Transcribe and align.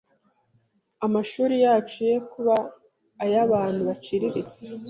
amashuri 1.05 1.55
yacu 1.65 1.97
ye 2.09 2.15
kuba 2.31 2.55
ay’ab’abantu 3.23 3.81
baciriritse. 3.89 4.61